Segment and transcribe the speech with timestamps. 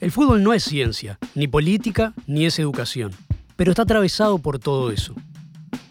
[0.00, 3.10] El fútbol no es ciencia, ni política, ni es educación,
[3.56, 5.12] pero está atravesado por todo eso.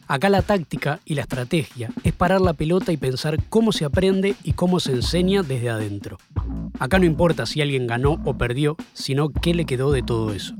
[0.08, 4.36] Acá la táctica y la estrategia es parar la pelota y pensar cómo se aprende
[4.46, 6.20] y cómo se enseña desde adentro.
[6.80, 10.56] Acá no importa si alguien ganó o perdió, sino qué le quedó de todo eso.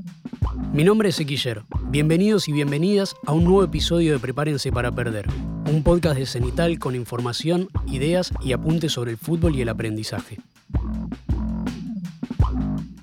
[0.74, 1.64] Mi nombre es Equillero.
[1.84, 5.26] Bienvenidos y bienvenidas a un nuevo episodio de Prepárense para Perder,
[5.72, 10.36] un podcast de Cenital con información, ideas y apuntes sobre el fútbol y el aprendizaje.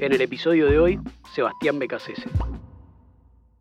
[0.05, 1.00] En el episodio de hoy,
[1.34, 2.30] Sebastián Becasese.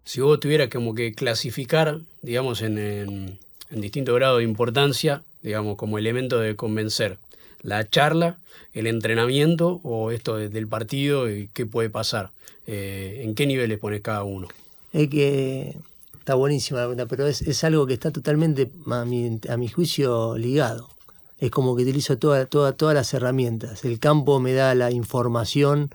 [0.04, 3.38] Si vos tuvieras como que clasificar, digamos, en, en,
[3.70, 7.16] distinto grado de importancia, digamos, como elemento de convencer,
[7.62, 8.36] la charla,
[8.74, 12.30] el entrenamiento o esto del partido y qué puede pasar,
[12.66, 14.48] eh, ¿en qué niveles pones cada uno?
[14.92, 15.74] Es que
[16.18, 20.36] está buenísima la pregunta, pero es, algo que está totalmente, a mi, a mi juicio,
[20.36, 20.90] ligado.
[21.38, 23.86] Es como que utilizo toda, toda, todas las herramientas.
[23.86, 25.88] El campo me da la información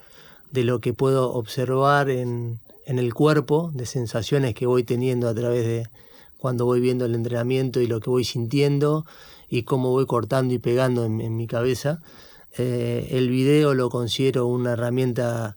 [0.51, 5.65] de lo que puedo observar en, el cuerpo, de sensaciones que voy teniendo a través
[5.65, 5.87] de
[6.37, 9.05] cuando voy viendo el entrenamiento y lo que voy sintiendo
[9.47, 12.01] y cómo voy cortando y pegando en, mi cabeza.
[12.57, 15.55] Eh, el video lo considero una herramienta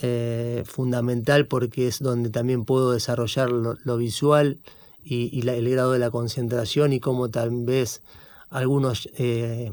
[0.00, 4.58] eh, fundamental porque es donde también puedo desarrollar lo, visual
[5.02, 8.02] y, el grado de la concentración y cómo tal vez
[8.50, 9.72] algunos eh,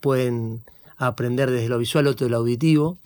[0.00, 0.64] pueden
[0.96, 2.98] aprender desde lo visual, otro lo auditivo.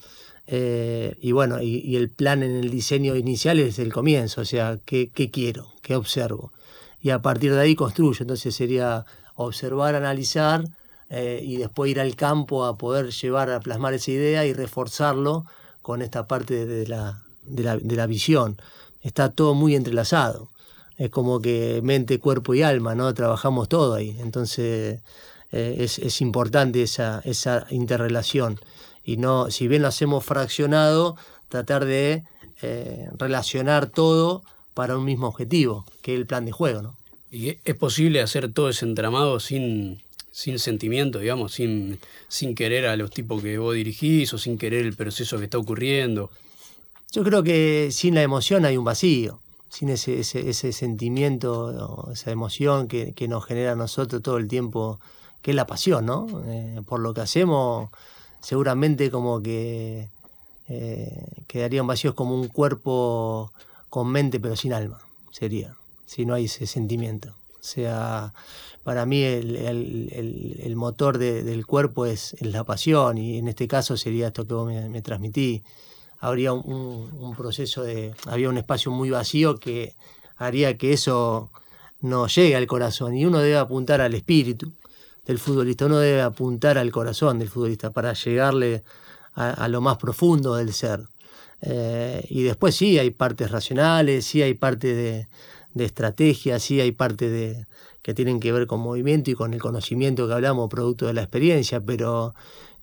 [0.47, 4.79] Eh, y bueno, y, el plan en el diseño inicial es el comienzo, o sea,
[4.85, 5.69] ¿qué, quiero?
[5.83, 6.53] ¿Qué observo?
[7.01, 8.19] Y a partir de ahí construyo.
[8.21, 9.05] Entonces sería
[9.35, 10.65] observar, analizar
[11.11, 15.45] eh, y después ir al campo a poder llevar a plasmar esa idea y reforzarlo
[15.81, 18.61] con esta parte de la, de la, de la visión.
[19.01, 20.49] Está todo muy entrelazado.
[20.97, 23.13] Es como que mente, cuerpo y alma, ¿no?
[23.15, 24.17] Trabajamos todo ahí.
[24.21, 25.01] Entonces
[25.51, 28.61] eh, es, es, importante esa, esa interrelación
[29.05, 31.17] y no, si bien lo hacemos fraccionado,
[31.49, 32.25] tratar de
[32.63, 34.43] eh, relacionar todo
[34.75, 36.83] para un mismo objetivo, que es el plan de juego.
[36.83, 36.97] ¿no?
[37.31, 41.99] ¿Y es posible hacer todo ese entramado sin, sin sentimiento, digamos, sin,
[42.29, 45.59] sin querer a los tipos que vos dirigís o sin querer el proceso que está
[45.59, 46.31] ocurriendo?
[47.13, 52.89] Yo creo que sin la emoción hay un vacío, sin ese, ese, sentimiento, esa emoción
[52.89, 54.99] que, nos genera a nosotros todo el tiempo,
[55.43, 56.27] que es la pasión, ¿no?
[56.47, 57.91] Eh, por lo que hacemos
[58.43, 60.09] seguramente como que
[60.69, 63.53] eh, quedarían vacíos como un cuerpo
[63.89, 64.99] con mente pero sin alma,
[65.31, 65.77] sería,
[66.07, 67.35] si no hay ese sentimiento.
[67.61, 68.35] O sea,
[68.83, 74.47] para mí el, motor del cuerpo es, la pasión y en este caso sería esto
[74.47, 75.63] que vos me, transmití.
[76.19, 79.95] Habría un, proceso de, había un espacio muy vacío que
[80.37, 81.51] haría que eso
[82.01, 84.73] no llegue al corazón y uno debe apuntar al espíritu
[85.25, 85.87] del futbolista.
[85.87, 88.83] Uno debe apuntar al corazón del futbolista para llegarle
[89.35, 91.09] a, lo más profundo del ser.
[91.63, 95.29] Eh, y después sí hay partes racionales, sí hay parte de,
[95.85, 97.67] estrategia, sí hay parte de,
[98.03, 101.23] que tienen que ver con movimiento y con el conocimiento que hablamos, producto de la
[101.23, 102.35] experiencia, pero,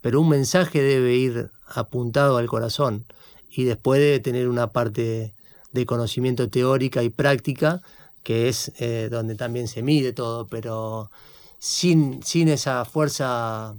[0.01, 3.06] pero un mensaje debe ir apuntado al corazón
[3.51, 5.33] y después debe tener una parte
[5.71, 7.81] de conocimiento teórica y práctica,
[8.23, 11.11] que es eh, donde también se mide todo, pero
[11.59, 13.75] sin, sin esa fuerza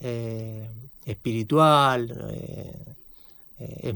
[0.00, 0.68] eh,
[1.06, 2.76] espiritual, eh,
[3.58, 3.94] eh,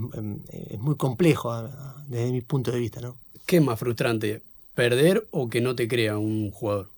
[0.72, 3.00] es, muy complejo ah, desde mi punto de vista.
[3.00, 3.16] ¿no?
[3.44, 4.42] ¿Qué es más frustrante,
[4.74, 6.88] perder o que no te crea un jugador?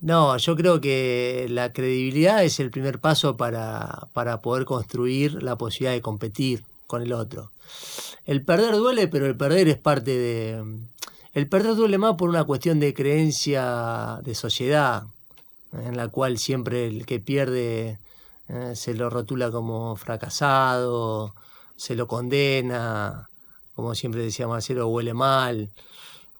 [0.00, 5.56] No, yo creo que la credibilidad es el primer paso para, para poder construir la
[5.56, 7.50] posibilidad de competir con el otro.
[8.26, 10.62] El perder duele, pero el perder es parte de,
[11.36, 15.02] el perder duele más por una cuestión de creencia de sociedad,
[15.70, 17.98] en la cual siempre el que pierde
[18.48, 21.34] eh, se lo rotula como fracasado,
[21.76, 23.28] se lo condena,
[23.74, 25.68] como siempre decía Marcelo, huele mal.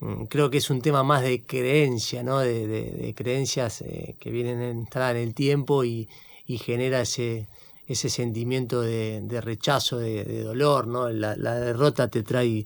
[0.00, 2.38] Mm, creo que es un tema más de creencia, ¿no?
[2.38, 6.08] de, creencias eh, que vienen a entrar en el tiempo y,
[6.46, 7.48] genera ese,
[7.86, 10.86] ese sentimiento de, rechazo, de, dolor.
[10.86, 11.10] ¿no?
[11.10, 12.64] la derrota te trae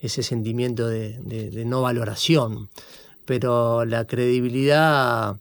[0.00, 2.68] ese sentimiento de, no valoración.
[3.24, 5.36] Pero la credibilidad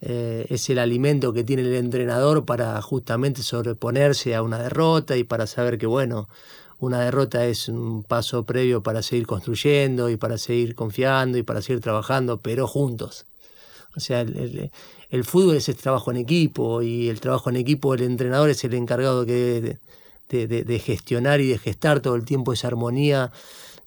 [0.00, 5.24] eh, es el alimento que tiene el entrenador para justamente sobreponerse a una derrota y
[5.24, 6.28] para saber que, bueno,
[6.80, 11.62] una derrota es un paso previo para seguir construyendo y para seguir confiando y para
[11.62, 13.26] seguir trabajando, pero juntos.
[13.96, 18.02] O sea, el, fútbol es el trabajo en equipo y el trabajo en equipo, el
[18.02, 19.78] entrenador es el encargado que
[20.28, 23.32] de gestionar y de gestar todo el tiempo esa armonía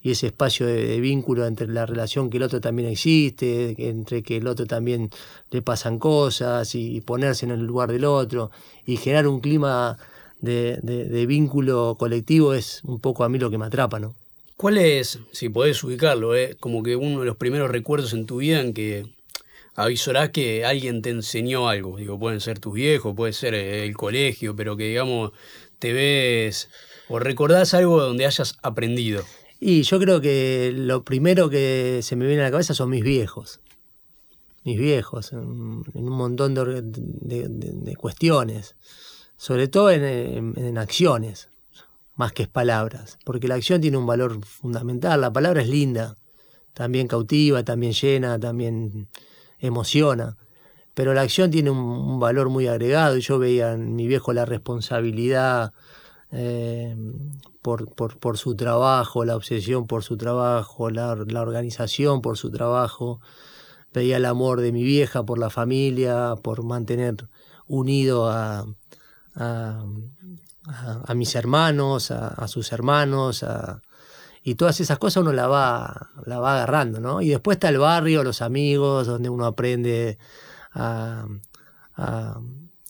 [0.02, 4.38] y ese espacio de, vínculo entre la relación que el otro también existe, entre que
[4.38, 5.10] el otro también
[5.50, 8.50] le pasan cosas y, ponerse en el lugar del otro
[8.84, 9.96] y generar un clima
[10.40, 14.14] de, vínculo colectivo es un poco a mí lo que me atrapa, ¿no?
[14.56, 18.38] ¿Cuál es, si podés ubicarlo, eh, como que uno de los primeros recuerdos en tu
[18.38, 19.06] vida en que
[19.74, 21.96] avisorás que alguien te enseñó algo?
[21.96, 25.32] Digo, pueden ser tus viejos, puede ser eh, el colegio, pero que digamos
[25.78, 26.68] te ves
[27.08, 29.24] o recordás algo donde hayas aprendido.
[29.64, 33.04] Y yo creo que lo primero que se me viene a la cabeza son mis
[33.04, 33.60] viejos.
[34.64, 38.74] Mis viejos, en, un montón de, cuestiones.
[39.36, 41.48] Sobre todo en, acciones,
[42.16, 43.20] más que palabras.
[43.24, 45.20] Porque la acción tiene un valor fundamental.
[45.20, 46.16] La palabra es linda,
[46.74, 49.06] también cautiva, también llena, también
[49.60, 50.38] emociona.
[50.92, 55.72] Pero la acción tiene un, valor muy agregado yo veía en mi viejo la responsabilidad
[56.32, 56.96] eh,
[57.60, 63.20] por, por, su trabajo, la obsesión por su trabajo, la, organización por su trabajo.
[63.92, 67.28] Veía el amor de mi vieja por la familia, por mantener
[67.66, 68.66] unido a,
[69.34, 69.84] a,
[71.06, 73.44] a, mis hermanos, a, sus hermanos,
[74.42, 77.20] y todas esas cosas uno la va, la va agarrando, ¿no?
[77.20, 80.18] Y después está el barrio, los amigos, donde uno aprende
[80.72, 81.26] a,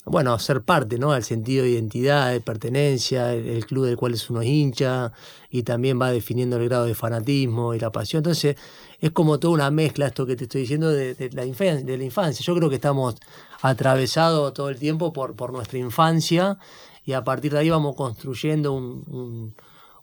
[0.04, 1.12] bueno, ser parte, ¿no?
[1.12, 5.12] Al sentido de identidad, de pertenencia, el, club del cual es uno hincha,
[5.48, 8.20] y también va definiendo el grado de fanatismo y la pasión.
[8.20, 8.56] Entonces,
[8.98, 12.04] es como toda una mezcla, esto que te estoy diciendo, de, la, infancia, de la
[12.04, 12.44] infancia.
[12.44, 13.14] Yo creo que estamos
[13.60, 16.58] atravesados todo el tiempo por, por nuestra infancia,
[17.04, 18.74] y a partir de ahí vamos construyendo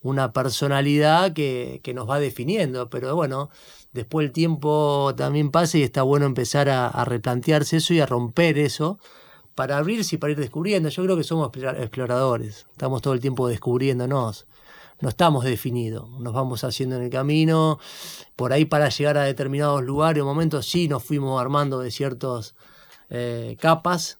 [0.01, 2.89] una personalidad que, que nos va definiendo.
[2.89, 3.49] Pero bueno,
[3.91, 8.57] después el tiempo también pasa y está bueno empezar a replantearse eso y a romper
[8.57, 8.97] eso
[9.59, 10.87] para abrirse y para ir descubriendo.
[10.87, 14.47] Yo creo que somos exploradores, estamos todo el tiempo descubriéndonos,
[15.01, 17.77] no estamos definidos, nos vamos haciendo en el camino,
[18.37, 22.55] por ahí para llegar a determinados lugares o momentos sí nos fuimos armando de ciertas
[23.09, 24.19] eh, capas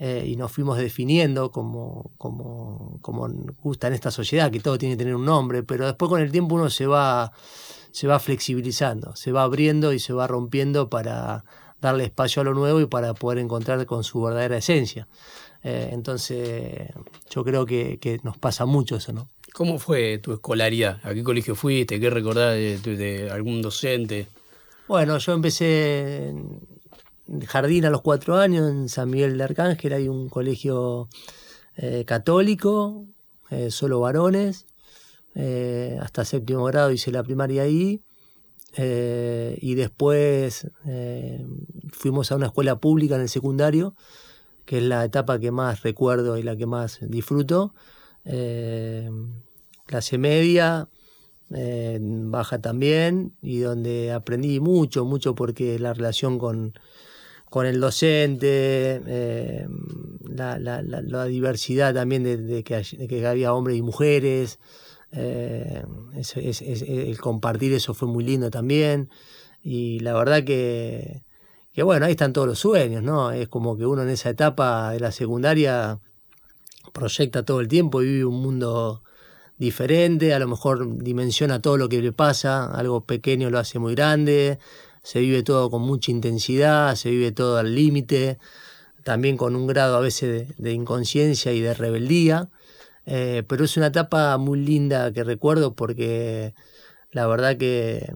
[0.00, 3.28] eh, y nos fuimos definiendo como, como, como
[3.62, 6.32] gusta en esta sociedad, que todo tiene que tener un nombre, pero después con el
[6.32, 7.30] tiempo uno se va,
[7.92, 11.44] se va flexibilizando, se va abriendo y se va rompiendo para
[11.80, 15.08] darle espacio a lo nuevo y para poder encontrar con su verdadera esencia.
[15.62, 16.88] Eh, entonces,
[17.30, 19.28] yo creo que, nos pasa mucho eso, ¿no?
[19.52, 21.00] ¿Cómo fue tu escolaridad?
[21.02, 21.98] ¿A qué colegio fuiste?
[21.98, 24.28] ¿Qué recordás de, algún docente?
[24.86, 30.08] Bueno, yo empecé en jardín a los cuatro años en San Miguel de Arcángel, hay
[30.08, 31.08] un colegio
[31.76, 33.06] eh, católico,
[33.50, 34.66] eh, solo varones,
[36.00, 38.02] hasta séptimo grado hice la primaria ahí,
[38.76, 41.44] eh, y después eh,
[41.90, 43.94] fuimos a una escuela pública en el secundario,
[44.64, 47.74] que es la etapa que más recuerdo y la que más disfruto.
[48.24, 49.10] Eh,
[49.86, 50.88] clase media,
[51.50, 56.74] baja también, y donde aprendí mucho, mucho porque la relación con,
[57.46, 59.66] con el docente,
[60.28, 64.60] la, diversidad también de que había hombres y mujeres.
[65.12, 65.82] Eh,
[66.14, 69.10] el compartir eso fue muy lindo también.
[69.62, 71.24] Y la verdad que,
[71.72, 73.32] que, bueno, ahí están todos los sueños, ¿no?
[73.32, 76.00] Es como que uno en esa etapa de la secundaria
[76.92, 79.02] proyecta todo el tiempo y vive un mundo
[79.58, 83.94] diferente, a lo mejor dimensiona todo lo que le pasa, algo pequeño lo hace muy
[83.94, 84.58] grande,
[85.02, 88.38] se vive todo con mucha intensidad, se vive todo al límite,
[89.04, 92.48] también con un grado a veces de inconsciencia y de rebeldía.
[93.06, 96.54] Eh, pero es una etapa muy linda que recuerdo porque
[97.12, 98.14] la verdad que,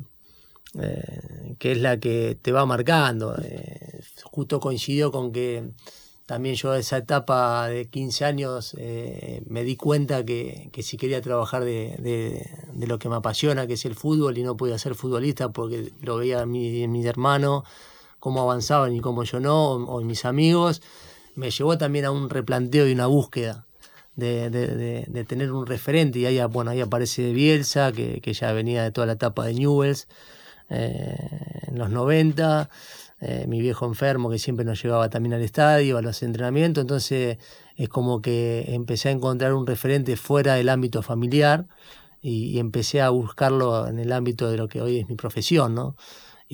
[0.78, 3.36] eh, que es la que te va marcando.
[3.42, 5.70] Eh, justo coincidió con que
[6.26, 8.74] también yo a esa etapa de 15 años
[9.46, 12.48] me di cuenta que, si quería trabajar de,
[12.86, 16.16] lo que me apasiona, que es el fútbol, y no podía ser futbolista porque lo
[16.16, 17.64] veía en, mi, mis hermanos,
[18.20, 20.80] cómo avanzaban y cómo yo no, o, o mis amigos,
[21.34, 23.66] me llevó también a un replanteo y una búsqueda
[24.16, 26.18] de, de, de, tener un referente.
[26.18, 29.54] Y ahí, bueno, ahí aparece Bielsa, que, que ya venía de toda la etapa de
[29.54, 30.08] Newells
[30.70, 31.16] eh,
[31.68, 32.70] en los 90.
[33.20, 36.82] Eh, mi viejo enfermo que siempre nos llevaba también al estadio, a los entrenamientos.
[36.82, 37.38] Entonces
[37.76, 41.66] es como que empecé a encontrar un referente fuera del ámbito familiar
[42.20, 45.96] y, empecé a buscarlo en el ámbito de lo que hoy es mi profesión, ¿no?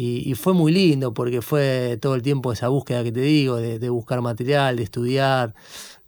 [0.03, 3.79] Y, fue muy lindo porque fue todo el tiempo esa búsqueda que te digo, de,
[3.79, 5.55] de buscar material, de estudiar,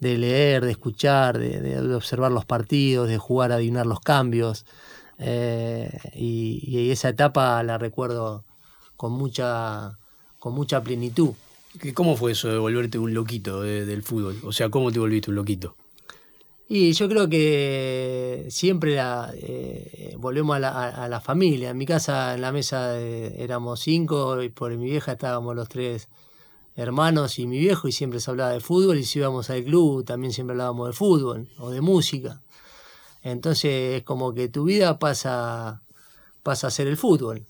[0.01, 4.65] de leer, de escuchar, de, observar los partidos, de jugar a adivinar los cambios.
[5.19, 8.45] Eh, y, esa etapa la recuerdo
[8.97, 9.99] con mucha,
[10.39, 11.33] con mucha plenitud.
[11.93, 14.41] ¿Cómo fue eso de volverte un loquito del fútbol?
[14.43, 15.77] O sea, ¿cómo te volviste un loquito?
[16.69, 21.71] Y yo creo que siempre la, eh, volvemos a la, a la, familia.
[21.71, 26.09] En mi casa, en la mesa éramos cinco y por mi vieja estábamos los tres
[26.75, 30.05] hermanos y mi viejo y siempre se hablaba de fútbol y si íbamos al club
[30.05, 32.43] también siempre hablábamos de fútbol o de música.
[33.23, 35.83] Entonces es como que tu vida pasa,
[36.43, 37.47] pasa a ser el fútbol.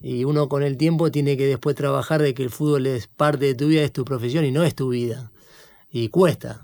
[0.00, 3.44] Y uno con el tiempo tiene que después trabajar de que el fútbol es parte
[3.44, 5.30] de tu vida, es tu profesión y no es tu vida.
[5.90, 6.62] Y cuesta.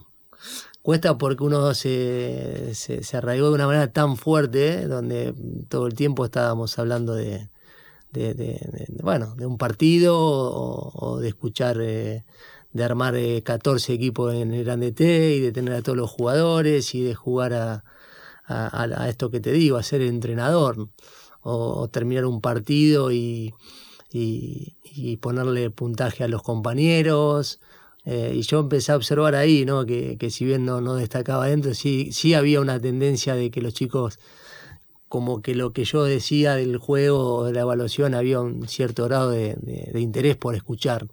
[0.86, 5.34] Cuesta porque uno se, se, arraigó de una manera tan fuerte, donde
[5.68, 7.50] todo el tiempo estábamos hablando de,
[9.02, 12.24] bueno, de un partido o, de escuchar, eh,
[12.72, 16.08] de armar 14 eh, equipos en el Grande T y de tener a todos los
[16.08, 17.82] jugadores y de jugar a,
[18.46, 20.90] a, esto que te digo, a ser entrenador
[21.40, 23.54] o, terminar un partido y,
[24.12, 27.58] y, ponerle puntaje a los compañeros.
[28.06, 29.84] Eh, y yo empecé a observar ahí, ¿no?
[29.84, 33.60] Que, que si bien no, no destacaba dentro, sí, sí había una tendencia de que
[33.60, 34.18] los chicos
[35.08, 39.30] como que lo que yo decía del juego, de la evaluación, había un cierto grado
[39.30, 39.56] de,
[39.94, 41.06] interés por escuchar.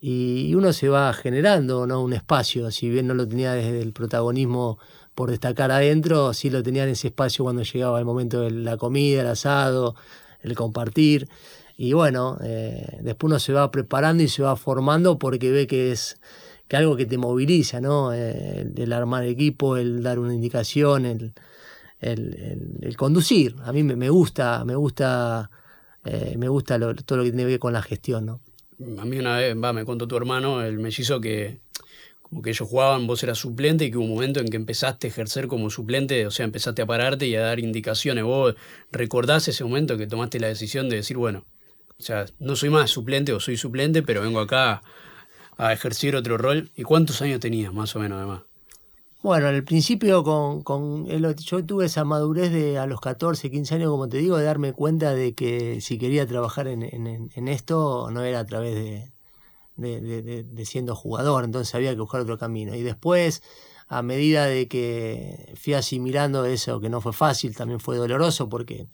[0.00, 2.02] Y uno se va generando ¿no?
[2.02, 4.78] un espacio, si bien no lo tenía desde el protagonismo
[5.14, 8.76] por destacar adentro, sí lo tenía en ese espacio cuando llegaba el momento de la
[8.76, 9.96] comida, el asado,
[10.42, 11.28] el compartir.
[11.76, 15.92] Y bueno, eh, después uno se va preparando y se va formando porque ve que
[15.92, 16.18] es
[16.68, 18.12] que algo que te moviliza, ¿no?
[18.12, 21.34] Eh, el armar equipo, el dar una indicación, el,
[22.00, 23.56] el, conducir.
[23.64, 25.50] A mí me, gusta, me gusta,
[26.04, 28.40] eh, me gusta todo lo que tiene que ver con la gestión, ¿no?
[28.98, 31.60] A mí una vez, va, me contó tu hermano, el mellizo, que
[32.22, 35.06] como que ellos jugaban, vos eras suplente y que hubo un momento en que empezaste
[35.06, 38.24] a ejercer como suplente, o sea, empezaste a pararte y a dar indicaciones.
[38.24, 38.56] ¿Vos
[38.90, 41.44] recordás ese momento que tomaste la decisión de decir, bueno,
[41.98, 44.82] o sea, no soy más suplente o soy suplente, pero vengo acá
[45.56, 46.70] a ejercer otro rol?
[46.76, 48.42] ¿Y cuántos años tenías más o menos además?
[49.22, 53.90] Bueno, al principio con, con yo tuve esa madurez de a los 14, 15 años,
[53.90, 58.22] como te digo, de darme cuenta de que si quería trabajar en, en, esto no
[58.22, 59.12] era a través de,
[59.76, 62.74] de, siendo jugador, entonces había que buscar otro camino.
[62.76, 63.42] Y después,
[63.88, 68.86] a medida de que fui asimilando eso, que no fue fácil, también fue doloroso, porque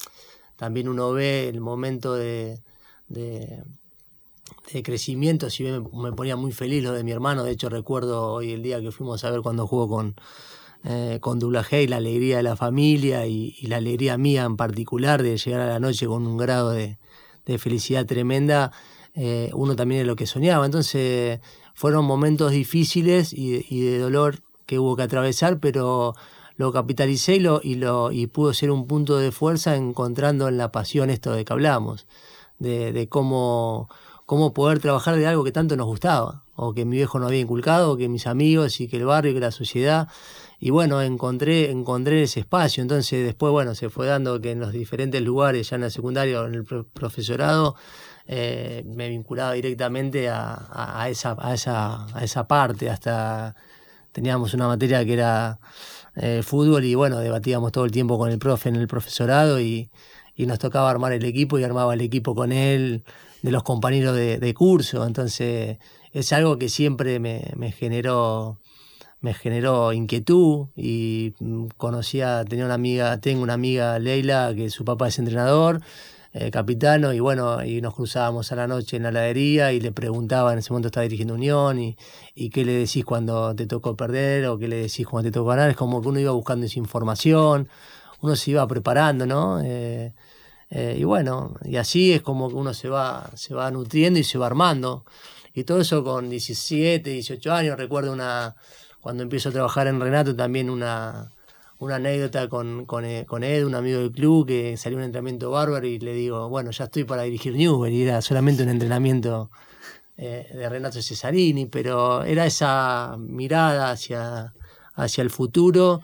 [0.57, 2.63] también uno ve el momento de,
[3.13, 8.33] de crecimiento, si bien me, ponía muy feliz lo de mi hermano, de hecho recuerdo
[8.33, 10.15] hoy el día que fuimos a ver cuando jugó con,
[10.85, 15.37] eh, con y la alegría de la familia y, la alegría mía en particular de
[15.37, 16.99] llegar a la noche con un grado de,
[17.59, 18.73] felicidad tremenda,
[19.15, 20.65] eh, uno también es lo que soñaba.
[20.65, 21.41] Entonces
[21.75, 26.15] fueron momentos difíciles y, de dolor que hubo que atravesar, pero
[26.57, 30.57] lo capitalicé y, lo, y, lo, y pudo ser un punto de fuerza encontrando en
[30.57, 32.07] la pasión esto de que hablamos,
[32.63, 33.89] de, cómo
[34.27, 37.41] cómo poder trabajar de algo que tanto nos gustaba, o que mi viejo nos había
[37.41, 40.09] inculcado, o que mis amigos, y que el barrio, y que la sociedad.
[40.59, 42.83] Y bueno, encontré, encontré ese espacio.
[42.83, 46.41] Entonces después, bueno, se fue dando que en los diferentes lugares, ya en la secundaria
[46.47, 47.75] en el profesorado,
[48.27, 52.89] eh, me vinculaba directamente a, esa, a, esa, a esa parte.
[52.89, 53.57] Hasta
[54.13, 55.59] teníamos una materia que era
[56.15, 59.91] eh, fútbol y bueno, debatíamos todo el tiempo con el profe en el profesorado y,
[60.35, 63.05] y nos tocaba armar el equipo y armaba el equipo con él
[63.43, 65.07] de los compañeros de, curso.
[65.07, 65.79] Entonces
[66.13, 68.59] es algo que siempre me, generó
[69.21, 74.85] me generó inquietud y mm, conocía, tenía una amiga, tengo una amiga Leila que su
[74.85, 75.81] papá es entrenador,
[76.35, 79.93] eh, capitano, y bueno, y nos cruzábamos a la noche en la heladería y le
[79.93, 81.97] preguntaba, en ese momento estaba dirigiendo Unión, y,
[82.35, 85.51] y qué le decís cuando te tocó perder o qué le decís cuando te tocó
[85.51, 87.69] ganar, es como que uno iba buscando esa información,
[88.23, 89.61] uno se iba preparando, ¿no?
[89.61, 90.15] Eh,
[90.71, 94.25] eh, y bueno, y así es como que uno se va, se va nutriendo y
[94.25, 95.05] se va armando.
[95.53, 97.77] Y todo eso con 17, 18 años.
[97.77, 98.57] Recuerdo una
[99.01, 101.33] cuando empiezo a trabajar en Renato también una,
[101.79, 105.51] una anécdota con, con, eh, con, Ed, un amigo del club, que salió un entrenamiento
[105.51, 107.93] bárbaro y le digo, bueno, ya estoy para dirigir Newell.
[107.93, 109.51] Y era solamente un entrenamiento
[110.17, 114.55] de Renato Cesarini, pero era esa mirada hacia,
[114.95, 116.01] hacia el futuro,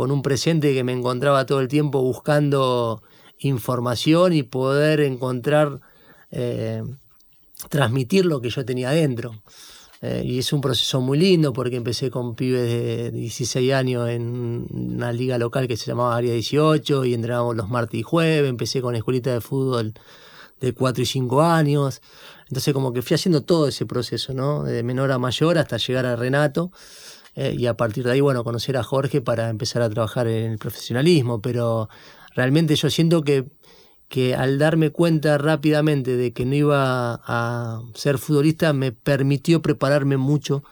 [0.00, 3.02] con un presente que me encontraba todo el tiempo buscando
[3.38, 5.82] información y poder encontrar,
[6.30, 6.82] eh,
[7.68, 9.42] transmitir lo que yo tenía adentro.
[10.00, 14.66] Eh, y es un proceso muy lindo porque empecé con pibes de 16 años en
[14.70, 18.48] una liga local que se llamaba Área 18 y entrábamos los martes y jueves.
[18.48, 19.92] Empecé con escuelita de fútbol
[20.62, 22.00] de 4 y 5 años.
[22.48, 24.62] Entonces como que fui haciendo todo ese proceso, ¿no?
[24.62, 26.72] De menor a mayor hasta llegar a Renato.
[27.34, 30.52] Eh, y a partir de ahí, bueno, conocer a Jorge para empezar a trabajar en
[30.52, 31.40] el profesionalismo.
[31.40, 31.88] Pero
[32.34, 33.46] realmente yo siento que,
[34.08, 40.16] que al darme cuenta rápidamente de que no iba a ser futbolista, me permitió prepararme
[40.16, 40.64] mucho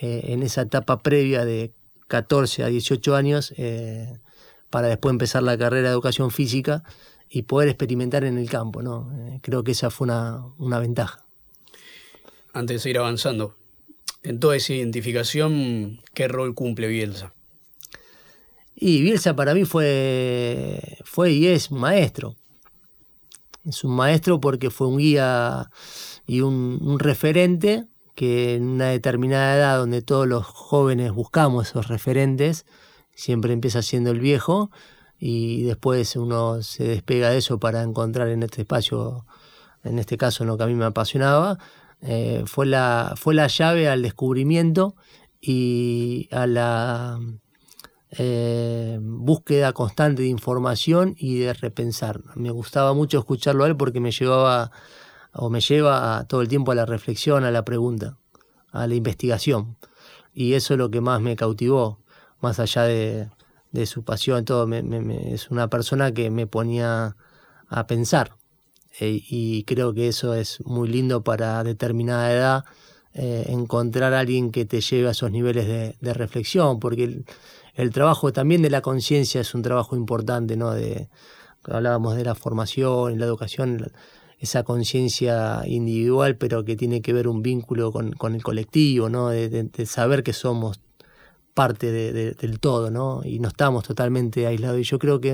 [0.00, 1.72] eh, en esa etapa previa de
[2.08, 4.18] 14 a 18 años eh,
[4.70, 6.82] para después empezar la carrera de educación física
[7.28, 8.82] y poder experimentar en el campo.
[8.82, 9.10] ¿no?
[9.40, 11.24] Creo que esa fue una, una ventaja.
[12.52, 13.56] antes de seguir avanzando,
[14.24, 17.34] en toda esa identificación, ¿qué rol cumple Bielsa?
[18.74, 22.34] Y Bielsa para mí fue, fue y es maestro.
[23.64, 25.70] Es un maestro porque fue un guía
[26.26, 32.64] y un, referente que en una determinada edad donde todos los jóvenes buscamos esos referentes,
[33.14, 34.70] siempre empieza siendo el viejo
[35.18, 39.26] y después uno se despega de eso para encontrar en este espacio,
[39.82, 41.58] en este caso lo que a mí me apasionaba,
[42.00, 44.96] eh, fue, la, fue la llave al descubrimiento
[45.40, 47.18] y a la
[48.10, 52.22] eh, búsqueda constante de información y de repensar.
[52.36, 54.70] Me gustaba mucho escucharlo a él porque me llevaba
[55.32, 58.18] o me lleva todo el tiempo a la reflexión, a la pregunta,
[58.70, 59.76] a la investigación.
[60.32, 62.00] Y eso es lo que más me cautivó,
[62.40, 63.28] más allá de,
[63.86, 64.72] su pasión, todo.
[64.72, 67.16] es una persona que me ponía
[67.68, 68.36] a pensar.
[69.00, 72.64] Eh, y creo que eso es muy lindo para determinada edad,
[73.14, 77.24] eh, encontrar a alguien que te lleve a esos niveles de, de reflexión, porque
[77.74, 80.72] el trabajo también de la conciencia es un trabajo importante, ¿no?
[80.72, 81.08] De,
[81.64, 83.92] hablábamos de la formación, la educación,
[84.38, 89.28] esa conciencia individual, pero que tiene que ver un vínculo con, el colectivo, ¿no?
[89.30, 90.80] De, saber que somos
[91.54, 93.22] parte del todo, ¿no?
[93.24, 94.80] Y no estamos totalmente aislados.
[94.80, 95.30] Y yo creo que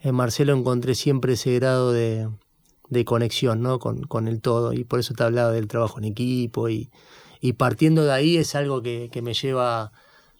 [0.00, 2.28] en, Marcelo encontré siempre ese grado de,
[3.04, 3.78] conexión, ¿no?
[3.78, 4.72] Con, el todo.
[4.72, 6.68] Y por eso te hablaba del trabajo en equipo.
[6.68, 6.90] Y,
[7.56, 9.92] partiendo de ahí es algo que me lleva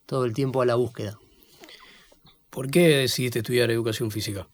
[0.07, 1.19] todo el tiempo a la búsqueda.
[2.55, 4.47] ¿Por qué decidiste estudiar educación física?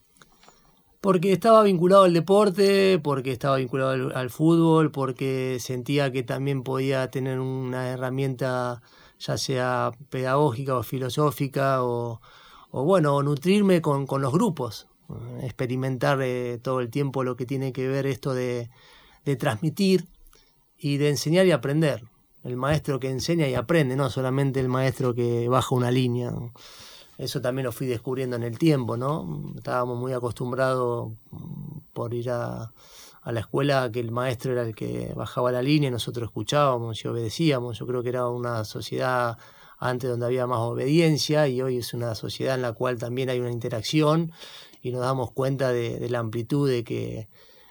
[1.03, 7.11] Porque estaba vinculado al deporte, porque estaba vinculado al, fútbol, porque sentía que también podía
[7.11, 8.83] tener una herramienta
[9.19, 12.21] ya sea pedagógica o filosófica o,
[12.71, 14.89] bueno, nutrirme con, los grupos,
[15.43, 18.71] experimentar eh, todo el tiempo lo que tiene que ver esto de,
[19.39, 20.07] transmitir
[20.77, 22.03] y de enseñar y aprender.
[22.43, 26.33] El maestro que enseña y aprende, no solamente el maestro que baja una línea.
[27.19, 29.53] Eso también lo fui descubriendo en el tiempo, ¿no?
[29.55, 32.73] Estábamos muy acostumbrados mm, por ir a,
[33.27, 37.09] la escuela que el maestro era el que bajaba la línea y nosotros escuchábamos y
[37.09, 37.79] obedecíamos.
[37.79, 39.37] Yo creo que era una sociedad
[39.79, 43.41] antes donde había más obediencia y hoy es una sociedad en la cual también hay
[43.41, 44.33] una interacción
[44.83, 47.29] y nos damos cuenta de, la amplitud de que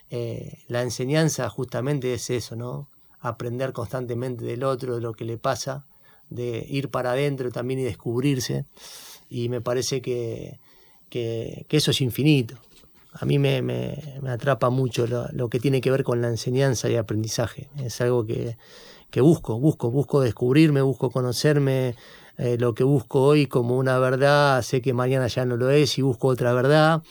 [0.10, 2.90] eh, la enseñanza justamente es eso, ¿no?
[3.20, 5.86] Aprender constantemente del otro, de lo que le pasa,
[6.30, 8.66] de ir para adentro también y descubrirse
[9.30, 10.60] y me parece que,
[11.12, 12.56] eso es infinito.
[13.14, 17.70] A mí me, atrapa mucho lo, que tiene que ver con la enseñanza y aprendizaje.
[17.78, 18.58] Es algo que,
[19.22, 21.96] busco, busco, busco descubrirme, busco conocerme.
[22.40, 25.98] Eh, lo que busco hoy como una verdad, sé que mañana ya no lo es
[25.98, 27.04] y busco otra verdad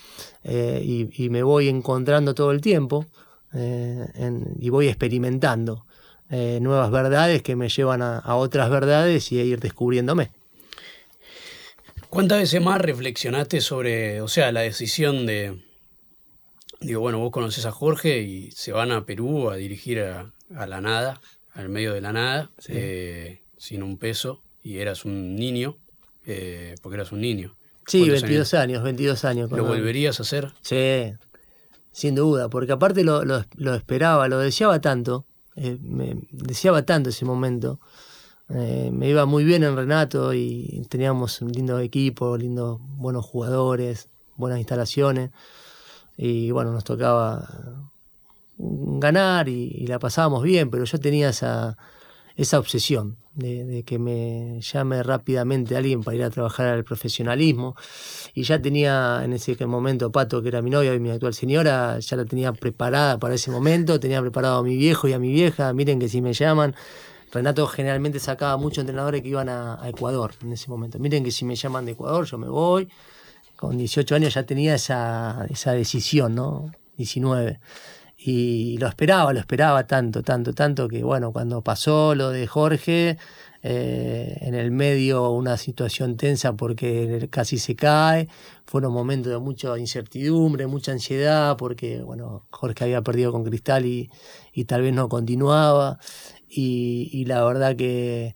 [0.42, 3.04] eh, y, me voy encontrando todo el tiempo
[3.52, 4.06] eh,
[4.58, 5.84] y voy experimentando
[6.30, 10.30] nuevas verdades que me llevan a, a otras verdades y a ir descubriéndome.
[12.08, 15.58] ¿Cuántas veces más reflexionaste sobre, o sea, la decisión de,
[16.80, 20.32] digo, bueno, vos conoces a Jorge y se van a Perú a dirigir a,
[20.66, 21.20] la nada,
[21.52, 25.78] al medio de la nada, eh, sin un peso, y eras un niño,
[26.26, 27.56] eh, porque eras un niño.
[27.86, 28.82] Sí, 22 años?
[28.82, 29.50] 22 años.
[29.50, 30.52] ¿Lo volverías a hacer?
[30.60, 31.14] Sí,
[31.90, 33.22] sin duda, porque aparte lo,
[33.74, 35.24] esperaba, lo deseaba tanto,
[35.56, 37.80] eh, me deseaba tanto ese momento.
[38.50, 44.10] Eh, me iba muy bien en Renato y teníamos un lindo equipo, lindos, buenos jugadores,
[44.36, 45.30] buenas instalaciones.
[46.18, 47.90] Y bueno, nos tocaba
[48.58, 51.78] ganar y, la pasábamos bien, pero yo tenía esa,
[52.36, 57.76] esa obsesión de, que me llame rápidamente alguien para ir a trabajar al profesionalismo.
[58.34, 61.98] Y ya tenía en ese momento Pato, que era mi novia y mi actual señora,
[62.00, 65.32] ya la tenía preparada para ese momento, tenía preparado a mi viejo y a mi
[65.32, 66.74] vieja, miren que si me llaman,
[67.30, 70.98] Renato generalmente sacaba muchos entrenadores que iban a, Ecuador en ese momento.
[70.98, 72.88] Miren que si me llaman de Ecuador, yo me voy.
[73.56, 76.70] Con 18 años ya tenía esa, esa decisión, ¿no?
[76.96, 77.60] 19.
[78.20, 83.16] Y lo esperaba, lo esperaba tanto, tanto, tanto que, bueno, cuando pasó lo de Jorge,
[83.62, 88.28] eh, en el medio una situación tensa porque casi se cae,
[88.66, 94.10] fueron momentos de mucha incertidumbre, mucha ansiedad, porque, bueno, Jorge había perdido con Cristal y,
[94.52, 95.98] y tal vez no continuaba.
[96.48, 98.34] Y, la verdad que,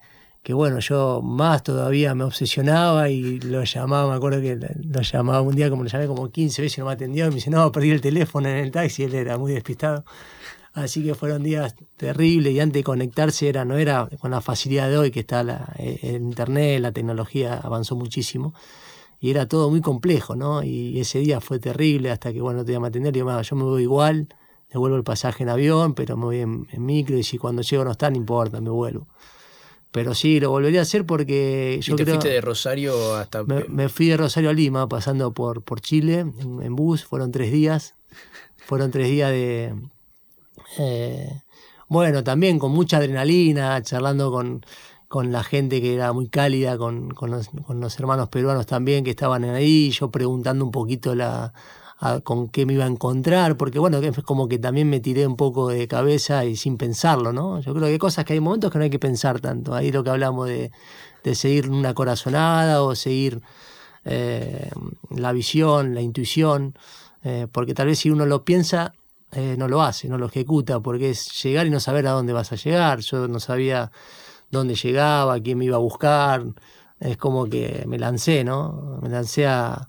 [0.50, 5.54] bueno, yo más todavía me obsesionaba y lo llamaba, me acuerdo que lo llamaba un
[5.54, 7.70] día como lo llamé como 15 veces y no me atendió y me dice, no,
[7.70, 10.04] perdí el teléfono en el taxi, él era muy despistado.
[10.74, 14.88] Así que fueron días terribles y antes de conectarse era, no era con la facilidad
[14.88, 18.54] de hoy que está la, el internet, la tecnología avanzó muchísimo
[19.22, 20.64] y era todo muy complejo, ¿no?
[20.64, 23.62] Y ese día fue terrible hasta que, bueno, te iba a atender yo, yo me
[23.62, 24.26] voy igual,
[24.68, 27.92] devuelvo el pasaje en avión, pero me voy en, micro y si cuando llego no
[27.92, 29.06] está, no importa, me vuelvo.
[29.92, 33.44] Pero sí, lo volvería a hacer porque yo ¿Y te fuiste de Rosario hasta...?
[33.44, 37.94] Me, fui de Rosario a Lima, pasando por, por Chile, en, bus, fueron tres días.
[38.56, 39.74] Fueron tres días de...
[40.78, 41.42] Eh,
[41.88, 44.64] bueno, también con mucha adrenalina, charlando con,
[45.08, 49.04] con la gente que era muy cálida, con, con, los, con, los, hermanos peruanos también
[49.04, 51.52] que estaban ahí, yo preguntando un poquito la,
[52.24, 55.36] con qué me iba a encontrar, porque bueno, es como que también me tiré un
[55.36, 57.60] poco de cabeza y sin pensarlo, ¿no?
[57.60, 59.72] Yo creo que hay cosas que hay momentos que no hay que pensar tanto.
[59.72, 60.72] Ahí lo que hablamos de,
[61.22, 63.40] de seguir una corazonada o seguir
[64.04, 64.70] eh,
[65.10, 66.74] la visión, la intuición,
[67.22, 68.94] eh, porque tal vez si uno lo piensa,
[69.30, 72.32] eh, no lo hace, no lo ejecuta, porque es llegar y no saber a dónde
[72.32, 72.98] vas a llegar.
[73.00, 73.92] Yo no sabía
[74.50, 76.42] dónde llegaba, quién me iba a buscar.
[76.98, 78.98] Es como que me lancé, ¿no?
[79.02, 79.88] Me lancé a,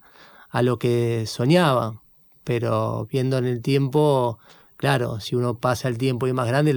[0.52, 2.03] a lo que soñaba
[2.44, 4.40] pero viendo en el tiempo,
[4.78, 6.76] claro, si uno pasa el tiempo y es más grande,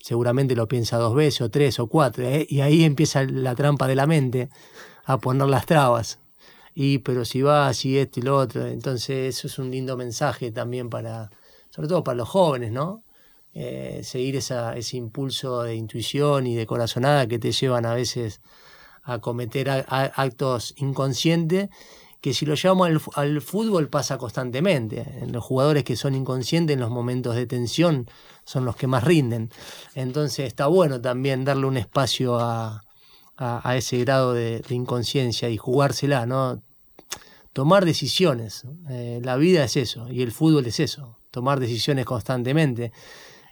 [0.00, 2.46] seguramente lo piensa dos veces o tres o cuatro, ¿eh?
[2.48, 4.48] y ahí empieza la trampa de la mente
[5.04, 6.20] a poner las trabas.
[6.74, 10.52] Y pero si va así esto y lo otro, entonces eso es un lindo mensaje
[10.52, 11.30] también para,
[11.70, 13.02] sobre todo para los jóvenes, ¿no?
[13.54, 18.40] Eh, seguir esa, ese impulso de intuición y de corazonada que te llevan a veces
[19.02, 21.70] a cometer actos inconscientes
[22.20, 25.24] que si lo llevamos al, fútbol pasa constantemente.
[25.30, 28.08] Los jugadores que son inconscientes en los momentos de tensión
[28.44, 29.50] son los que más rinden.
[29.94, 32.82] Entonces está bueno también darle un espacio a,
[33.76, 36.60] ese grado de, inconsciencia y jugársela, ¿no?
[37.52, 38.64] Tomar decisiones.
[38.90, 42.92] Eh, la vida es eso y el fútbol es eso, tomar decisiones constantemente.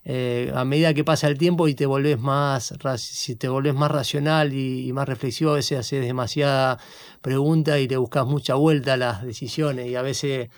[0.09, 3.91] Eh, a medida que pasa el tiempo y te volvés más, si te volvés más
[3.91, 6.79] racional y, más reflexivo, a veces haces demasiada
[7.21, 10.49] pregunta y te buscas mucha vuelta a las decisiones y a veces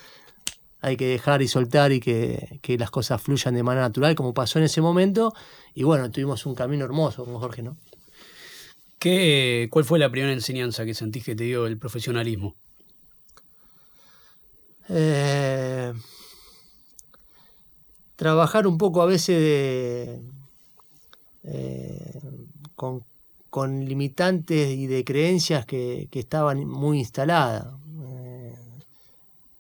[0.83, 4.59] hay que dejar y soltar y que, las cosas fluyan de manera natural, como pasó
[4.59, 5.33] en ese momento.
[5.75, 7.79] Y bueno, tuvimos un camino hermoso con Jorge, ¿no?
[8.99, 12.55] ¿Qué, ¿Cuál fue la primera enseñanza que sentís que te dio el profesionalismo?
[14.91, 15.95] Eh,
[18.19, 20.21] trabajar un poco a veces de,
[21.45, 22.21] eh,
[22.75, 23.05] con,
[23.85, 27.75] limitantes y de creencias que, estaban muy instaladas.
[28.03, 28.57] Eh,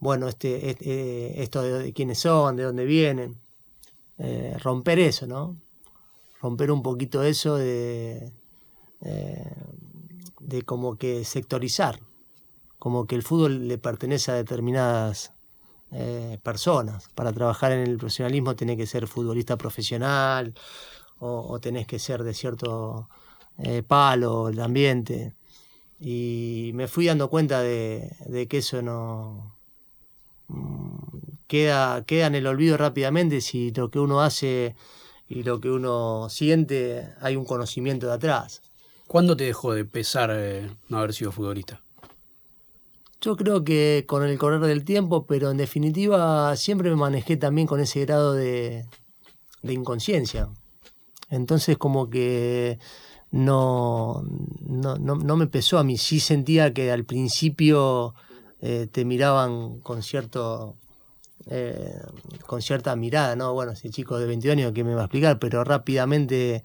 [0.01, 3.37] bueno, este, este, esto de, quiénes son, de dónde vienen.
[4.18, 5.57] Eh, romper eso, ¿no?
[6.42, 8.33] Romper un poquito eso de,
[9.01, 12.01] de como que sectorizar,
[12.81, 15.33] como que el fútbol le pertenece a determinadas
[15.92, 17.09] eh, personas.
[17.14, 20.55] Para trabajar en el profesionalismo tenés que ser futbolista profesional
[21.18, 23.09] o, tenés que ser de cierto
[23.59, 25.35] eh, palo, el ambiente.
[26.01, 29.57] Y me fui dando cuenta de, que eso no
[30.48, 30.98] mm,
[31.46, 34.77] queda, queda en el olvido rápidamente si lo que uno hace
[35.29, 38.62] y lo que uno siente hay un conocimiento de atrás.
[39.07, 41.83] ¿Cuándo te dejó de pesar eh, no haber sido futbolista?
[43.20, 47.66] Yo creo que con el correr del tiempo, pero en definitiva siempre me manejé también
[47.66, 48.87] con ese grado de,
[49.62, 50.48] inconsciencia.
[51.28, 52.78] Entonces como que
[53.31, 55.98] no, no, me pesó a mí.
[55.98, 58.14] Sí sentía que al principio
[58.61, 60.76] eh, te miraban con cierto
[61.46, 62.00] eh,
[62.46, 63.52] con cierta mirada, ¿no?
[63.52, 66.62] Bueno, ese chico de 22 años que me va a explicar, pero rápidamente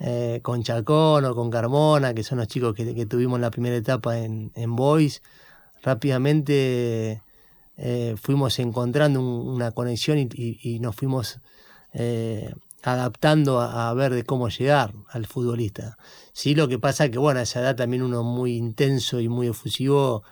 [0.00, 4.18] eh, con Chacón o con Carmona, que son los chicos que, tuvimos la primera etapa
[4.18, 5.22] en, en Boys,
[5.84, 7.22] rápidamente
[7.76, 11.40] eh, fuimos encontrando una conexión y, nos fuimos
[11.92, 15.98] eh, adaptando a, ver de cómo llegar al futbolista.
[16.32, 19.48] Sí, lo que pasa que, bueno, a esa edad también uno muy intenso y muy
[19.48, 20.22] efusivo,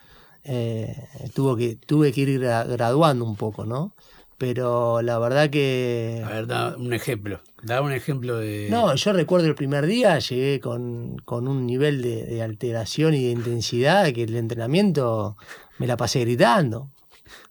[0.44, 3.94] eh, tuvo que, tuve que ir graduando un poco, ¿no?
[4.42, 6.20] Pero la verdad que...
[6.26, 7.38] A ver, da un ejemplo.
[7.62, 8.66] Da un ejemplo de...
[8.72, 14.12] No, yo recuerdo el primer día, llegué con, un nivel de, alteración y de intensidad
[14.12, 15.36] que el entrenamiento
[15.78, 16.90] me la pasé gritando.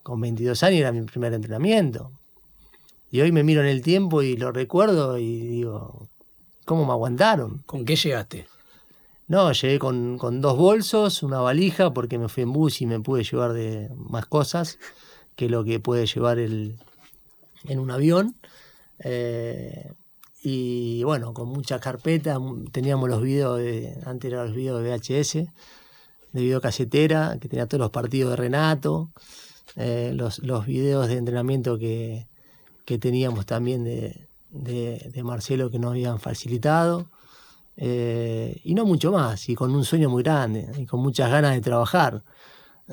[0.04, 2.12] Con 22 años era mi primer entrenamiento.
[3.10, 6.10] Y hoy me miro en el tiempo y lo recuerdo y digo,
[6.66, 7.60] ¿cómo me aguantaron?
[7.60, 8.48] ¿Con qué llegaste?
[9.30, 13.00] No, llegué con, con dos bolsos, una valija, porque me fui en bus y me
[13.00, 14.78] pude llevar de más cosas
[15.36, 16.78] que lo que puede llevar el,
[17.66, 18.36] en un avión.
[19.00, 19.94] Eh,
[20.44, 22.40] y bueno, con muchas carpetas,
[22.72, 25.34] teníamos los videos, de, antes eran los videos de VHS,
[26.34, 29.12] de videocasetera, que tenía todos los partidos de Renato,
[29.76, 32.28] eh, los, los videos de entrenamiento que,
[33.00, 37.10] teníamos también de, de, Marcelo que nos habían facilitado.
[37.78, 41.54] Eh, y no mucho más, y con un sueño muy grande, y con muchas ganas
[41.54, 42.24] de trabajar.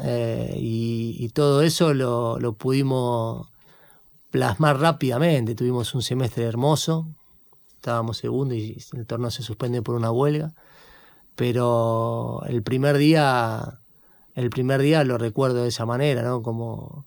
[0.05, 3.49] Eh, y, todo eso lo, pudimos
[4.31, 5.55] plasmar rápidamente.
[5.55, 7.09] Tuvimos un semestre hermoso,
[7.77, 10.55] estábamos segundo y el torneo se suspende por una huelga,
[11.37, 13.81] pero el primer día,
[14.35, 16.43] el primer día lo recuerdo de esa manera, ¿no?
[16.43, 17.07] Como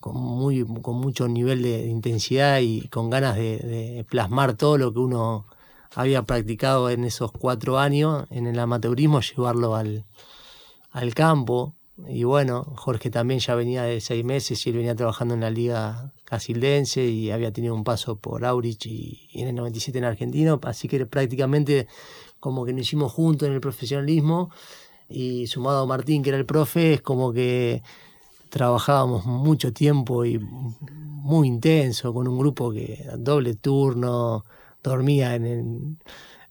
[0.00, 5.00] con, muy, con mucho nivel de, intensidad y con ganas de, plasmar todo lo que
[5.00, 5.46] uno
[5.94, 10.04] había practicado en esos cuatro años en el amateurismo, llevarlo al,
[10.92, 11.77] al campo.
[12.06, 15.50] Y bueno, Jorge también ya venía de seis meses y él venía trabajando en la
[15.50, 20.60] liga casildense y había tenido un paso por Aurich y, en el 97 en Argentino,
[20.62, 21.88] así que prácticamente
[22.38, 24.50] como que nos hicimos juntos en el profesionalismo
[25.08, 27.82] y sumado a Martín, que era el profe, es como que
[28.48, 34.44] trabajábamos mucho tiempo y muy intenso con un grupo que doble turno,
[34.82, 35.96] dormía en el,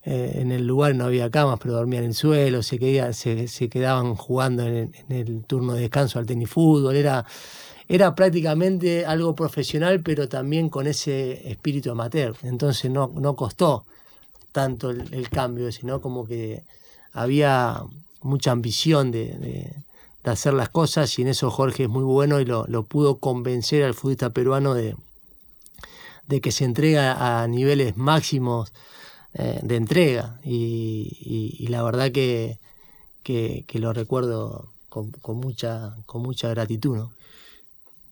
[0.09, 2.77] eh, en el lugar, no había camas, pero dormía en el suelo, se,
[3.13, 7.25] se, quedaban jugando en el, turno de descanso al tenis fútbol, era,
[7.89, 12.35] era prácticamente algo profesional, pero también con ese espíritu amateur.
[12.43, 13.85] Entonces no, no costó
[14.53, 16.63] tanto el, cambio, sino como que
[17.11, 17.83] había
[18.21, 19.73] mucha ambición de
[20.31, 23.93] hacer las cosas y en eso Jorge es muy bueno y lo, pudo convencer al
[23.93, 24.95] futbolista peruano de,
[26.27, 28.73] de, que se entrega a niveles máximos
[29.33, 32.59] eh, de entrega y, la verdad que,
[33.23, 37.07] que, lo recuerdo con, mucha, con mucha gratitud.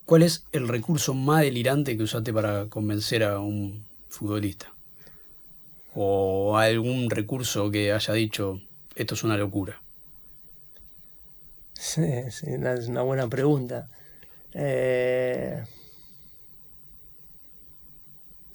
[0.05, 4.73] ¿Cuál es el recurso más delirante que usaste para convencer a un futbolista?
[5.95, 8.61] ¿O algún recurso que haya dicho,
[8.95, 9.81] esto es una locura?
[11.73, 12.43] Sí, es
[12.87, 13.89] una buena pregunta.
[14.53, 15.63] Eh,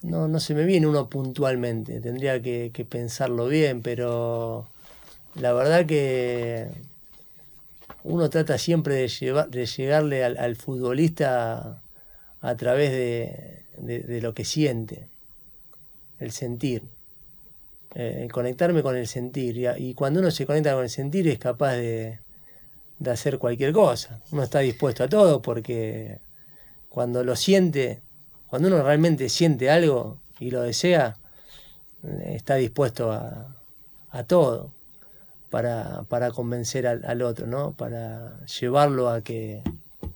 [0.03, 4.69] no, no se me viene uno puntualmente, tendría que, pensarlo bien, pero
[5.35, 6.69] la verdad que
[8.05, 11.83] uno trata siempre de, llevar, de llegarle al, futbolista
[12.41, 15.09] a, través de, lo que siente,
[16.19, 16.83] el sentir.
[17.95, 19.69] Eh, conectarme con el sentir.
[19.77, 22.21] y cuando uno se conecta con el sentir es capaz de,
[23.01, 24.23] de hacer cualquier cosa.
[24.31, 26.21] Uno está dispuesto a todo porque
[26.89, 28.03] cuando lo siente,
[28.51, 31.17] cuando uno realmente siente algo y lo desea,
[32.25, 33.57] está dispuesto a,
[34.27, 34.75] todo
[35.51, 37.77] para, convencer al, otro, ¿no?
[37.77, 39.63] Para llevarlo a que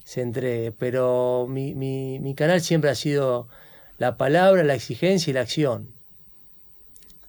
[0.05, 0.73] se entregue.
[0.73, 3.47] Pero mi, canal siempre ha sido
[3.99, 5.95] la palabra, la exigencia y la acción.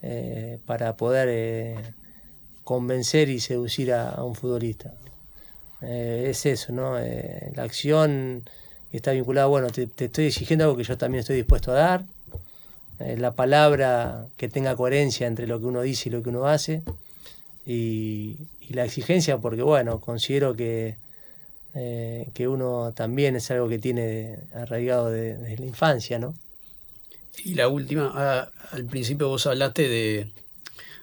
[0.02, 1.94] Eh, para poder eh,
[2.64, 4.94] convencer y seducir a un futbolista.
[5.82, 6.98] Eh, es eso, ¿no?
[6.98, 8.48] La acción
[8.96, 12.04] está vinculada, bueno, te, estoy exigiendo algo que yo también estoy dispuesto a dar,
[12.98, 16.46] eh, la palabra que tenga coherencia entre lo que uno dice y lo que uno
[16.46, 16.82] hace,
[17.66, 18.36] y,
[18.70, 20.96] la exigencia porque, bueno, considero que,
[21.72, 26.34] que uno también es algo que tiene arraigado desde la infancia, ¿no?
[27.44, 30.30] Y la última, ah, al principio vos hablaste de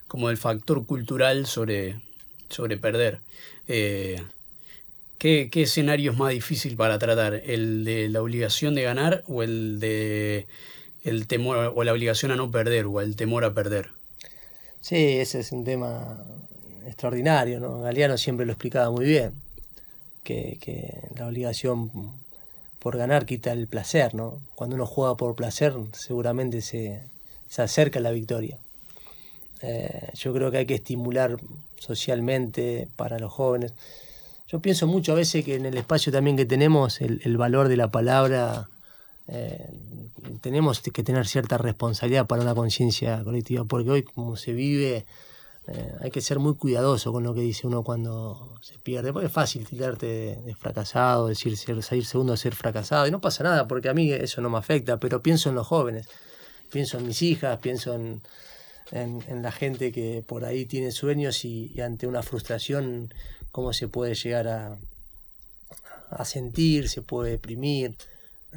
[0.08, 2.02] como del factor cultural sobre,
[2.50, 3.20] sobre perder.
[5.24, 7.36] ¿Qué, escenario es más difícil para tratar?
[7.46, 10.48] ¿El de la obligación de ganar o el de
[11.06, 13.92] el temor o la obligación a no perder o el temor a perder?
[14.82, 16.22] Sí, ese es un tema
[16.86, 17.80] extraordinario, ¿no?
[17.80, 19.32] Galeano siempre lo explicaba muy bien,
[20.26, 20.60] que,
[21.16, 21.90] la obligación
[22.80, 24.42] por ganar quita el placer, ¿no?
[24.56, 27.00] Cuando uno juega por placer, seguramente se,
[27.56, 28.58] acerca a la victoria.
[29.62, 31.38] Eh, yo creo que hay que estimular
[31.80, 33.72] socialmente para los jóvenes
[34.48, 37.78] yo pienso mucho a veces que en el espacio también que tenemos, el, valor de
[37.78, 38.70] la palabra,
[39.28, 39.70] eh,
[40.42, 45.06] tenemos que tener cierta responsabilidad para una conciencia colectiva, porque hoy como se vive,
[45.68, 49.28] eh, hay que ser muy cuidadoso con lo que dice uno cuando se pierde, porque
[49.28, 53.88] es fácil tirarte de, fracasado, decir salir segundo, ser fracasado, y no pasa nada, porque
[53.88, 56.10] a mí eso no me afecta, pero pienso en los jóvenes,
[56.70, 58.22] pienso en mis hijas, pienso en,
[58.92, 63.12] la gente que por ahí tiene sueños y ante una frustración
[63.54, 64.78] cómo se puede llegar a,
[66.10, 67.96] a sentir, se puede deprimir.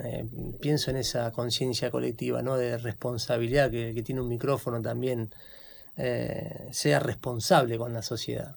[0.03, 0.27] Eh,
[0.61, 2.57] pienso en esa conciencia colectiva, ¿no?
[2.57, 5.31] de responsabilidad que, tiene un micrófono también
[5.97, 8.57] eh, sea responsable con la sociedad.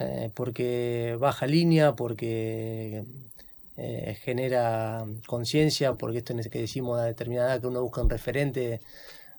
[0.00, 3.04] Eh, porque baja línea, porque
[4.24, 8.80] genera conciencia, porque esto es que decimos a determinada edad que uno busca un referente,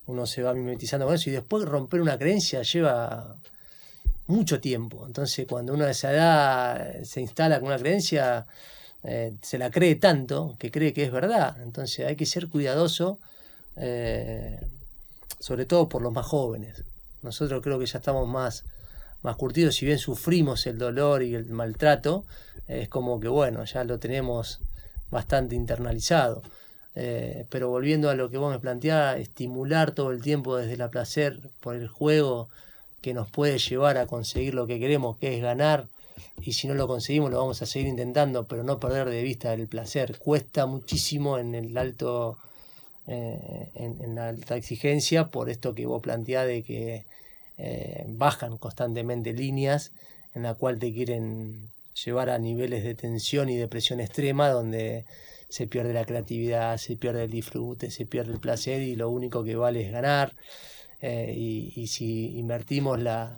[0.07, 3.37] uno se va mimetizando con eso y después romper una creencia lleva
[4.27, 5.05] mucho tiempo.
[5.05, 8.45] Entonces, cuando uno a esa edad se instala con una creencia,
[9.03, 11.57] eh, se la cree tanto que cree que es verdad.
[11.61, 13.19] Entonces, hay que ser cuidadoso,
[13.75, 14.59] eh,
[15.39, 16.83] sobre todo por los más jóvenes.
[17.21, 18.63] Nosotros creo que ya estamos más,
[19.21, 22.25] más curtidos, si bien sufrimos el dolor y el maltrato,
[22.67, 24.59] es como que, bueno, ya lo tenemos
[25.11, 26.41] bastante internalizado.
[26.95, 30.89] Eh, pero volviendo a lo que vos me planteás, estimular todo el tiempo desde la
[30.89, 32.49] placer por el juego
[33.05, 35.85] que nos puede llevar a conseguir lo que queremos, que es ganar,
[36.41, 39.53] y si no lo conseguimos lo vamos a seguir intentando, pero no perder de vista
[39.53, 40.17] el placer.
[40.17, 42.39] Cuesta muchísimo en el alto,
[43.05, 47.05] eh, en, la alta exigencia por esto que vos planteás de que
[47.59, 49.91] eh, bajan constantemente líneas
[50.33, 51.69] en la cual te quieren
[52.03, 55.05] llevar a niveles de tensión y de presión extrema donde
[55.49, 59.43] se pierde la creatividad, se pierde el disfrute, se pierde el placer y lo único
[59.43, 60.33] que vale es ganar.
[61.07, 61.35] Eh,
[61.75, 63.37] y, si invertimos la,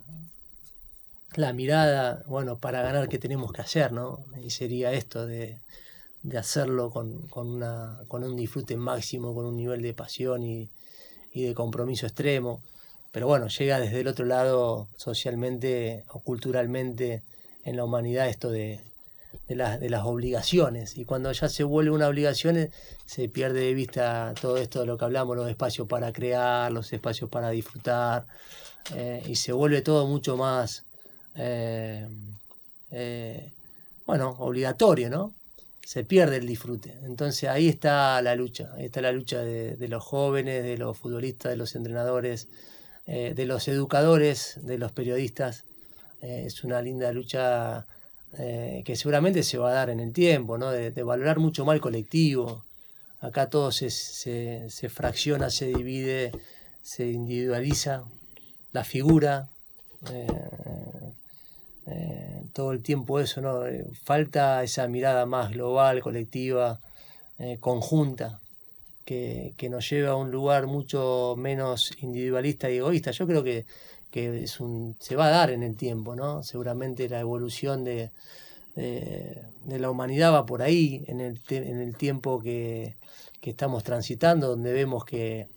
[1.36, 3.92] la mirada, bueno, para ganar, ¿qué tenemos que hacer?
[3.92, 4.24] ¿no?
[4.42, 5.58] Y sería esto de,
[6.34, 10.70] hacerlo con, una, con un disfrute máximo, con un nivel de pasión y,
[11.34, 12.62] y de compromiso extremo.
[13.12, 17.22] Pero bueno, llega desde el otro lado socialmente o culturalmente
[17.64, 18.80] en la humanidad esto de,
[19.48, 20.96] de, de, las obligaciones.
[20.96, 22.70] Y cuando ya se vuelve una obligación,
[23.06, 26.92] se pierde de vista todo esto de lo que hablamos, los espacios para crear, los
[26.92, 28.26] espacios para disfrutar,
[28.94, 30.84] eh, y se vuelve todo mucho más,
[31.34, 32.08] eh,
[32.90, 33.52] eh,
[34.06, 35.34] bueno, obligatorio, ¿no?
[35.84, 36.94] Se pierde el disfrute.
[37.04, 40.96] Entonces ahí está la lucha, ahí está la lucha de, de los jóvenes, de los
[40.98, 42.48] futbolistas, de los entrenadores,
[43.06, 45.64] de los educadores, de los periodistas.
[46.20, 47.86] es una linda lucha
[48.36, 50.70] eh, que seguramente se va a dar en el tiempo, ¿no?
[50.70, 52.64] de, valorar mucho más el colectivo.
[53.20, 56.32] Acá todo se, se, fracciona, se divide,
[56.82, 58.04] se individualiza
[58.72, 59.48] la figura.
[60.12, 60.26] Eh,
[61.86, 63.62] eh, todo el tiempo eso, ¿no?
[64.04, 66.80] falta esa mirada más global, colectiva,
[67.60, 68.40] conjunta,
[69.04, 73.10] que, que, nos lleva a un lugar mucho menos individualista y egoísta.
[73.12, 73.64] Yo creo que
[74.10, 76.42] que es un, se va a dar en el tiempo, ¿no?
[76.42, 78.10] Seguramente la evolución de,
[78.74, 82.94] de, la humanidad va por ahí, en el, en el tiempo que,
[83.40, 85.48] que, estamos transitando, donde vemos que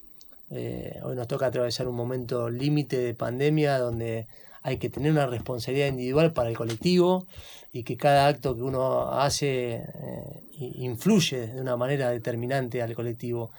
[0.49, 4.27] eh, hoy nos toca atravesar un momento límite de pandemia, donde
[4.63, 7.25] hay que tener una responsabilidad individual para el colectivo
[7.71, 13.51] y que cada acto que uno hace eh, influye de una manera determinante al colectivo.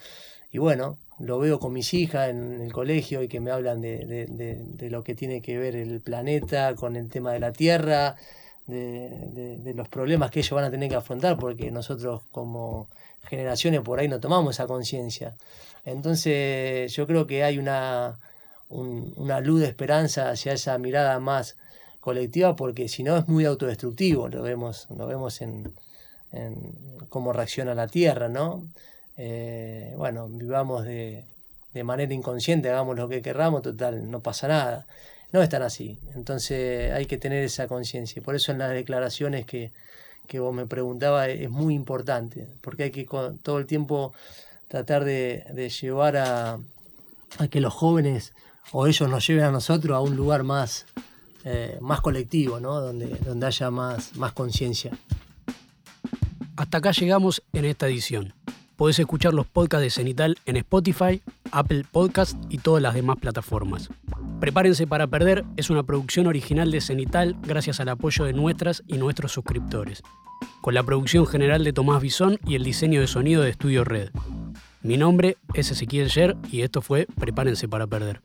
[0.53, 4.27] Y bueno, lo veo con mis hijas en el colegio y que me hablan de,
[4.29, 8.17] de, lo que tiene que ver el planeta con el tema de la Tierra,
[8.67, 12.89] de, los problemas que ellos van a tener que afrontar, porque nosotros como
[13.25, 15.35] generaciones por ahí no tomamos esa conciencia.
[15.85, 18.19] Entonces yo creo que hay una,
[18.69, 21.57] una luz de esperanza hacia esa mirada más
[22.01, 25.73] colectiva, porque si no es muy autodestructivo, lo vemos, lo vemos en,
[26.33, 26.75] en
[27.09, 28.65] cómo reacciona la Tierra, ¿no?
[29.17, 31.25] Eh, bueno, vivamos de,
[31.85, 34.87] manera inconsciente, hagamos lo que querramos, total, no pasa nada.
[35.33, 35.99] No es tan así.
[36.15, 38.21] Entonces hay que tener esa conciencia.
[38.23, 39.73] Por eso en las declaraciones que,
[40.39, 43.07] vos me preguntabas es muy importante, porque hay que
[43.43, 44.13] todo el tiempo
[44.69, 46.59] tratar de, llevar a,
[47.51, 48.33] que los jóvenes
[48.73, 50.87] o ellos nos lleven a nosotros a un lugar más,
[51.45, 52.81] eh, más colectivo, ¿no?
[52.81, 54.93] donde, donde haya más, más conciencia.
[56.57, 58.33] Hasta acá llegamos en esta edición.
[58.77, 63.91] Podés escuchar los podcasts de Cenital en Spotify, Apple Podcast y todas las demás plataformas.
[64.41, 68.99] Prepárense para perder es una producción original de Cenital gracias al apoyo de nuestras y
[68.99, 70.03] nuestros suscriptores,
[70.61, 74.11] con la producción general de Tomás Bisón y el diseño de sonido de Estudio Red.
[74.83, 78.23] Mi nombre es Ezequiel Sher y esto fue Prepárense para perder.